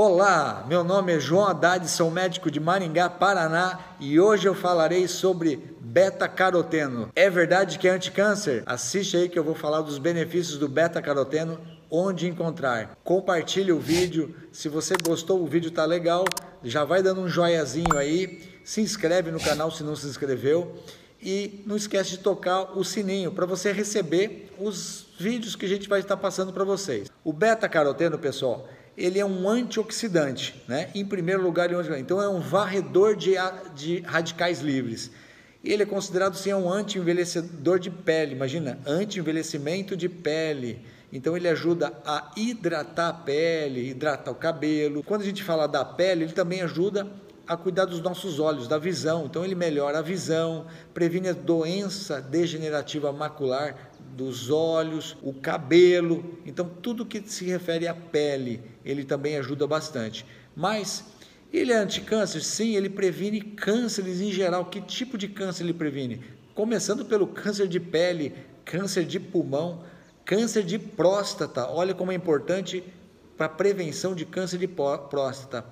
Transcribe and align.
Olá, 0.00 0.64
meu 0.68 0.84
nome 0.84 1.12
é 1.12 1.18
João 1.18 1.44
Haddad, 1.44 1.90
sou 1.90 2.08
médico 2.08 2.52
de 2.52 2.60
Maringá, 2.60 3.10
Paraná 3.10 3.96
e 3.98 4.20
hoje 4.20 4.46
eu 4.46 4.54
falarei 4.54 5.08
sobre 5.08 5.74
beta-caroteno. 5.80 7.10
É 7.16 7.28
verdade 7.28 7.80
que 7.80 7.88
é 7.88 7.90
anticâncer? 7.90 8.62
Assiste 8.64 9.16
aí 9.16 9.28
que 9.28 9.36
eu 9.36 9.42
vou 9.42 9.56
falar 9.56 9.80
dos 9.80 9.98
benefícios 9.98 10.56
do 10.56 10.68
beta-caroteno, 10.68 11.58
onde 11.90 12.28
encontrar. 12.28 12.96
Compartilhe 13.02 13.72
o 13.72 13.80
vídeo, 13.80 14.36
se 14.52 14.68
você 14.68 14.94
gostou, 15.04 15.42
o 15.42 15.48
vídeo 15.48 15.72
tá 15.72 15.84
legal, 15.84 16.24
já 16.62 16.84
vai 16.84 17.02
dando 17.02 17.20
um 17.20 17.28
joiazinho 17.28 17.98
aí, 17.98 18.40
se 18.62 18.80
inscreve 18.80 19.32
no 19.32 19.40
canal 19.40 19.68
se 19.68 19.82
não 19.82 19.96
se 19.96 20.06
inscreveu 20.06 20.76
e 21.20 21.64
não 21.66 21.76
esquece 21.76 22.10
de 22.10 22.18
tocar 22.18 22.78
o 22.78 22.84
sininho 22.84 23.32
para 23.32 23.46
você 23.46 23.72
receber 23.72 24.48
os 24.60 25.08
vídeos 25.18 25.56
que 25.56 25.66
a 25.66 25.68
gente 25.68 25.88
vai 25.88 25.98
estar 25.98 26.16
passando 26.16 26.52
para 26.52 26.62
vocês. 26.62 27.10
O 27.24 27.32
beta-caroteno, 27.32 28.16
pessoal, 28.16 28.68
ele 28.98 29.20
é 29.20 29.24
um 29.24 29.48
antioxidante, 29.48 30.60
né? 30.66 30.90
Em 30.92 31.04
primeiro 31.04 31.40
lugar, 31.40 31.70
então 31.96 32.20
é 32.20 32.28
um 32.28 32.40
varredor 32.40 33.14
de, 33.14 33.34
de 33.76 34.00
radicais 34.00 34.60
livres. 34.60 35.12
Ele 35.62 35.84
é 35.84 35.86
considerado 35.86 36.34
sim 36.34 36.52
um 36.52 36.68
anti-envelhecedor 36.68 37.78
de 37.78 37.90
pele, 37.90 38.34
imagina, 38.34 38.78
anti-envelhecimento 38.84 39.96
de 39.96 40.08
pele. 40.08 40.84
Então 41.12 41.36
ele 41.36 41.48
ajuda 41.48 41.92
a 42.04 42.32
hidratar 42.36 43.08
a 43.08 43.12
pele, 43.12 43.88
hidratar 43.88 44.32
o 44.32 44.34
cabelo. 44.34 45.04
Quando 45.04 45.22
a 45.22 45.24
gente 45.24 45.44
fala 45.44 45.68
da 45.68 45.84
pele, 45.84 46.24
ele 46.24 46.32
também 46.32 46.60
ajuda 46.62 47.06
a 47.46 47.56
cuidar 47.56 47.84
dos 47.84 48.00
nossos 48.00 48.40
olhos, 48.40 48.66
da 48.66 48.78
visão. 48.78 49.26
Então 49.26 49.44
ele 49.44 49.54
melhora 49.54 50.00
a 50.00 50.02
visão, 50.02 50.66
previne 50.92 51.28
a 51.28 51.32
doença 51.32 52.20
degenerativa 52.20 53.12
macular, 53.12 53.87
dos 54.18 54.50
olhos, 54.50 55.16
o 55.22 55.32
cabelo. 55.32 56.38
Então, 56.44 56.68
tudo 56.68 57.06
que 57.06 57.22
se 57.24 57.44
refere 57.44 57.86
à 57.86 57.94
pele, 57.94 58.60
ele 58.84 59.04
também 59.04 59.36
ajuda 59.36 59.64
bastante. 59.64 60.26
Mas 60.56 61.04
ele 61.52 61.72
é 61.72 61.76
anticâncer? 61.76 62.42
Sim, 62.42 62.74
ele 62.74 62.90
previne 62.90 63.40
cânceres 63.40 64.20
em 64.20 64.32
geral. 64.32 64.64
Que 64.64 64.80
tipo 64.80 65.16
de 65.16 65.28
câncer 65.28 65.62
ele 65.62 65.72
previne? 65.72 66.20
Começando 66.52 67.04
pelo 67.04 67.28
câncer 67.28 67.68
de 67.68 67.78
pele, 67.78 68.34
câncer 68.64 69.04
de 69.04 69.20
pulmão, 69.20 69.84
câncer 70.24 70.64
de 70.64 70.80
próstata. 70.80 71.68
Olha 71.70 71.94
como 71.94 72.10
é 72.10 72.16
importante 72.16 72.82
para 73.36 73.46
a 73.46 73.50
prevenção 73.50 74.16
de 74.16 74.26
câncer 74.26 74.58
de 74.58 74.66
próstata. 74.66 75.64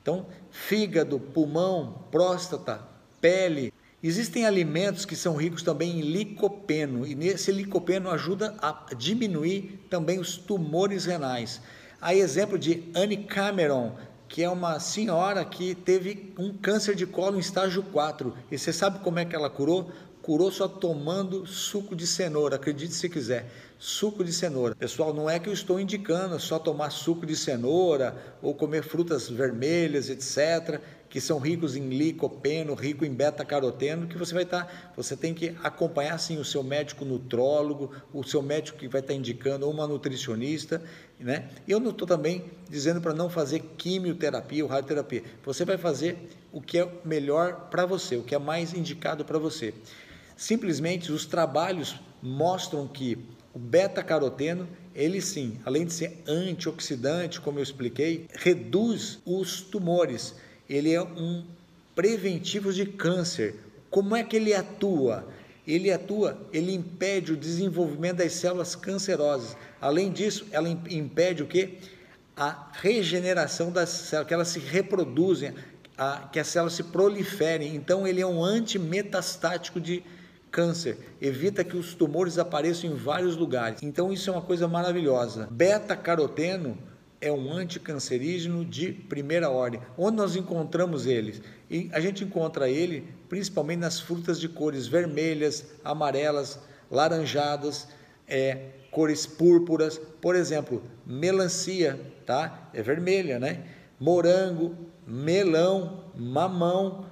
Então, 0.00 0.26
fígado, 0.50 1.20
pulmão, 1.20 2.06
próstata, 2.10 2.80
pele, 3.20 3.74
Existem 4.02 4.46
alimentos 4.46 5.04
que 5.04 5.14
são 5.14 5.36
ricos 5.36 5.62
também 5.62 5.98
em 5.98 6.00
licopeno 6.00 7.06
e 7.06 7.12
esse 7.28 7.52
licopeno 7.52 8.08
ajuda 8.08 8.56
a 8.62 8.94
diminuir 8.96 9.78
também 9.90 10.18
os 10.18 10.38
tumores 10.38 11.04
renais. 11.04 11.60
Há 12.00 12.14
exemplo 12.14 12.58
de 12.58 12.90
Anne 12.94 13.18
Cameron, 13.18 13.94
que 14.26 14.42
é 14.42 14.48
uma 14.48 14.80
senhora 14.80 15.44
que 15.44 15.74
teve 15.74 16.32
um 16.38 16.56
câncer 16.56 16.94
de 16.94 17.04
colo 17.04 17.36
em 17.36 17.40
estágio 17.40 17.82
4. 17.82 18.34
E 18.50 18.56
você 18.56 18.72
sabe 18.72 19.00
como 19.00 19.18
é 19.18 19.24
que 19.26 19.36
ela 19.36 19.50
curou? 19.50 19.90
Curou 20.22 20.50
só 20.50 20.68
tomando 20.68 21.46
suco 21.46 21.96
de 21.96 22.06
cenoura, 22.06 22.56
acredite 22.56 22.94
se 22.94 23.08
quiser, 23.08 23.50
suco 23.78 24.22
de 24.22 24.32
cenoura. 24.32 24.74
Pessoal, 24.74 25.14
não 25.14 25.28
é 25.28 25.38
que 25.38 25.48
eu 25.48 25.52
estou 25.52 25.80
indicando 25.80 26.38
só 26.38 26.58
tomar 26.58 26.90
suco 26.90 27.24
de 27.24 27.36
cenoura 27.36 28.16
ou 28.42 28.54
comer 28.54 28.82
frutas 28.82 29.28
vermelhas, 29.28 30.08
etc 30.08 30.80
que 31.10 31.20
são 31.20 31.40
ricos 31.40 31.74
em 31.74 31.88
licopeno, 31.88 32.72
rico 32.72 33.04
em 33.04 33.12
beta-caroteno, 33.12 34.06
que 34.06 34.16
você 34.16 34.32
vai 34.32 34.44
estar, 34.44 34.64
tá, 34.64 34.92
você 34.96 35.16
tem 35.16 35.34
que 35.34 35.56
acompanhar 35.62 36.16
sim 36.18 36.38
o 36.38 36.44
seu 36.44 36.62
médico 36.62 37.04
nutrólogo, 37.04 37.90
o 38.14 38.22
seu 38.22 38.40
médico 38.40 38.78
que 38.78 38.86
vai 38.86 39.00
estar 39.00 39.12
tá 39.12 39.18
indicando, 39.18 39.66
ou 39.66 39.72
uma 39.72 39.88
nutricionista, 39.88 40.80
né? 41.18 41.48
Eu 41.66 41.80
não 41.80 41.90
estou 41.90 42.06
também 42.06 42.44
dizendo 42.68 43.00
para 43.00 43.12
não 43.12 43.28
fazer 43.28 43.58
quimioterapia 43.76 44.62
ou 44.62 44.70
radioterapia. 44.70 45.24
Você 45.44 45.64
vai 45.64 45.76
fazer 45.76 46.16
o 46.52 46.62
que 46.62 46.78
é 46.78 46.88
melhor 47.04 47.68
para 47.70 47.84
você, 47.84 48.14
o 48.14 48.22
que 48.22 48.34
é 48.34 48.38
mais 48.38 48.72
indicado 48.72 49.24
para 49.24 49.38
você. 49.38 49.74
Simplesmente 50.40 51.12
os 51.12 51.26
trabalhos 51.26 51.96
mostram 52.22 52.88
que 52.88 53.18
o 53.52 53.58
beta-caroteno, 53.58 54.66
ele 54.94 55.20
sim, 55.20 55.58
além 55.66 55.84
de 55.84 55.92
ser 55.92 56.22
antioxidante, 56.26 57.38
como 57.38 57.58
eu 57.58 57.62
expliquei, 57.62 58.26
reduz 58.32 59.18
os 59.26 59.60
tumores 59.60 60.34
ele 60.66 60.94
é 60.94 61.02
um 61.02 61.44
preventivo 61.94 62.72
de 62.72 62.86
câncer. 62.86 63.54
Como 63.90 64.16
é 64.16 64.24
que 64.24 64.34
ele 64.34 64.54
atua? 64.54 65.28
Ele 65.66 65.92
atua, 65.92 66.40
ele 66.54 66.72
impede 66.72 67.32
o 67.32 67.36
desenvolvimento 67.36 68.16
das 68.16 68.32
células 68.32 68.74
cancerosas. 68.74 69.54
Além 69.78 70.10
disso, 70.10 70.46
ela 70.52 70.70
impede 70.70 71.42
o 71.42 71.46
que? 71.46 71.76
A 72.34 72.70
regeneração 72.72 73.70
das 73.70 73.90
células, 73.90 74.28
que 74.28 74.32
elas 74.32 74.48
se 74.48 74.58
reproduzem, 74.58 75.52
a, 75.98 76.30
que 76.32 76.40
as 76.40 76.46
células 76.46 76.72
se 76.72 76.84
proliferem. 76.84 77.74
Então, 77.74 78.08
ele 78.08 78.22
é 78.22 78.26
um 78.26 78.42
antimetastático 78.42 79.78
de 79.78 80.02
câncer, 80.50 80.98
evita 81.20 81.64
que 81.64 81.76
os 81.76 81.94
tumores 81.94 82.38
apareçam 82.38 82.90
em 82.90 82.94
vários 82.94 83.36
lugares. 83.36 83.82
Então, 83.82 84.12
isso 84.12 84.30
é 84.30 84.32
uma 84.32 84.42
coisa 84.42 84.66
maravilhosa. 84.66 85.48
Beta-caroteno 85.50 86.76
é 87.20 87.30
um 87.30 87.52
anticancerígeno 87.52 88.64
de 88.64 88.92
primeira 88.92 89.50
ordem. 89.50 89.80
Onde 89.96 90.16
nós 90.16 90.36
encontramos 90.36 91.06
eles? 91.06 91.42
E 91.70 91.90
a 91.92 92.00
gente 92.00 92.24
encontra 92.24 92.68
ele 92.68 93.06
principalmente 93.28 93.80
nas 93.80 94.00
frutas 94.00 94.40
de 94.40 94.48
cores 94.48 94.86
vermelhas, 94.86 95.66
amarelas, 95.84 96.58
laranjadas, 96.90 97.86
é, 98.26 98.70
cores 98.90 99.26
púrpuras. 99.26 99.98
Por 100.20 100.34
exemplo, 100.34 100.82
melancia, 101.06 102.00
tá? 102.24 102.70
É 102.72 102.82
vermelha, 102.82 103.38
né? 103.38 103.64
Morango, 103.98 104.74
melão, 105.06 106.04
mamão, 106.16 107.04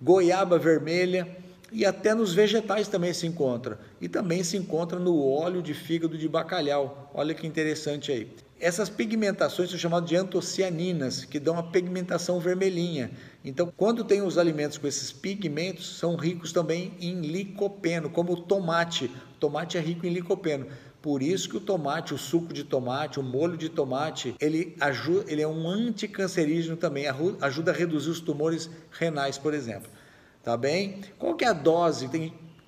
goiaba 0.00 0.58
vermelha 0.58 1.43
e 1.74 1.84
até 1.84 2.14
nos 2.14 2.32
vegetais 2.32 2.86
também 2.86 3.12
se 3.12 3.26
encontra. 3.26 3.80
E 4.00 4.08
também 4.08 4.44
se 4.44 4.56
encontra 4.56 4.96
no 4.96 5.20
óleo 5.28 5.60
de 5.60 5.74
fígado 5.74 6.16
de 6.16 6.28
bacalhau. 6.28 7.10
Olha 7.12 7.34
que 7.34 7.48
interessante 7.48 8.12
aí. 8.12 8.30
Essas 8.60 8.88
pigmentações 8.88 9.68
são 9.68 9.78
chamadas 9.78 10.08
de 10.08 10.14
antocianinas, 10.14 11.24
que 11.24 11.40
dão 11.40 11.58
a 11.58 11.64
pigmentação 11.64 12.38
vermelhinha. 12.38 13.10
Então, 13.44 13.72
quando 13.76 14.04
tem 14.04 14.22
os 14.22 14.38
alimentos 14.38 14.78
com 14.78 14.86
esses 14.86 15.10
pigmentos, 15.10 15.98
são 15.98 16.14
ricos 16.14 16.52
também 16.52 16.94
em 17.00 17.20
licopeno, 17.20 18.08
como 18.08 18.32
o 18.32 18.40
tomate. 18.40 19.06
O 19.06 19.40
tomate 19.40 19.76
é 19.76 19.80
rico 19.80 20.06
em 20.06 20.10
licopeno. 20.10 20.68
Por 21.02 21.22
isso 21.22 21.50
que 21.50 21.56
o 21.56 21.60
tomate, 21.60 22.14
o 22.14 22.18
suco 22.18 22.54
de 22.54 22.64
tomate, 22.64 23.20
o 23.20 23.22
molho 23.22 23.58
de 23.58 23.68
tomate, 23.68 24.34
ele, 24.40 24.74
ajuda, 24.80 25.30
ele 25.30 25.42
é 25.42 25.48
um 25.48 25.68
anticancerígeno 25.68 26.76
também, 26.76 27.04
ajuda 27.40 27.72
a 27.72 27.74
reduzir 27.74 28.08
os 28.08 28.20
tumores 28.20 28.70
renais, 28.90 29.36
por 29.36 29.52
exemplo. 29.52 29.90
Tá 30.44 30.56
bem? 30.56 31.00
Qual 31.18 31.34
que 31.34 31.44
é 31.44 31.48
a 31.48 31.54
dose 31.54 32.08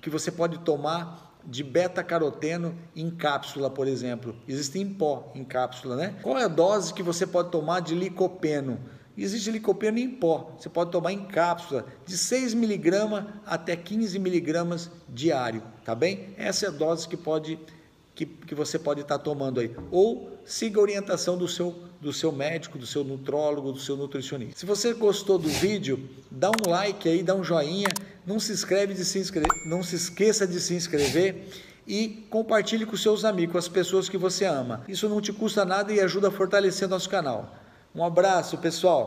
que 0.01 0.09
você 0.09 0.31
pode 0.31 0.57
tomar 0.59 1.27
de 1.47 1.63
beta-caroteno 1.63 2.77
em 2.93 3.09
cápsula, 3.09 3.69
por 3.69 3.87
exemplo. 3.87 4.35
Existe 4.45 4.79
em 4.79 4.93
pó, 4.93 5.31
em 5.33 5.45
cápsula, 5.45 5.95
né? 5.95 6.15
Qual 6.21 6.37
é 6.37 6.43
a 6.43 6.49
dose 6.49 6.93
que 6.93 7.01
você 7.01 7.25
pode 7.25 7.51
tomar 7.51 7.79
de 7.79 7.95
licopeno? 7.95 8.77
Existe 9.17 9.49
licopeno 9.49 9.97
em 9.97 10.09
pó, 10.09 10.55
você 10.59 10.69
pode 10.69 10.91
tomar 10.91 11.11
em 11.11 11.25
cápsula, 11.25 11.85
de 12.05 12.15
6 12.17 12.53
miligramas 12.53 13.25
até 13.45 13.75
15 13.75 14.19
miligramas 14.19 14.91
diário, 15.09 15.63
tá 15.83 15.95
bem? 15.95 16.35
Essa 16.37 16.67
é 16.67 16.69
a 16.69 16.71
dose 16.71 17.07
que 17.07 17.17
pode 17.17 17.57
que, 18.17 18.25
que 18.25 18.55
você 18.55 18.79
pode 18.79 19.01
estar 19.01 19.19
tomando 19.19 19.59
aí. 19.59 19.71
Ou 19.91 20.39
siga 20.43 20.79
a 20.79 20.81
orientação 20.81 21.37
do 21.37 21.47
seu, 21.47 21.75
do 22.01 22.11
seu 22.11 22.31
médico, 22.31 22.75
do 22.79 22.87
seu 22.87 23.03
nutrólogo, 23.03 23.71
do 23.71 23.79
seu 23.79 23.95
nutricionista. 23.95 24.59
Se 24.59 24.65
você 24.65 24.91
gostou 24.91 25.37
do 25.37 25.47
vídeo, 25.47 26.09
dá 26.31 26.49
um 26.49 26.71
like 26.71 27.07
aí, 27.07 27.21
dá 27.21 27.35
um 27.35 27.43
joinha, 27.43 27.89
não 28.25 28.39
se 28.39 28.51
inscreve 28.51 28.95
de 28.95 29.05
se 29.05 29.19
inscrever, 29.19 29.51
não 29.69 29.83
se 29.83 29.95
esqueça 29.95 30.47
de 30.47 30.59
se 30.59 30.73
inscrever 30.73 31.47
e 31.85 32.25
compartilhe 32.31 32.87
com 32.87 32.97
seus 32.97 33.23
amigos, 33.23 33.51
com 33.51 33.59
as 33.59 33.67
pessoas 33.67 34.09
que 34.09 34.17
você 34.17 34.45
ama. 34.45 34.83
Isso 34.87 35.07
não 35.07 35.21
te 35.21 35.31
custa 35.31 35.63
nada 35.63 35.93
e 35.93 35.99
ajuda 35.99 36.29
a 36.29 36.31
fortalecer 36.31 36.89
nosso 36.89 37.07
canal. 37.07 37.55
Um 37.93 38.03
abraço, 38.03 38.57
pessoal. 38.57 39.05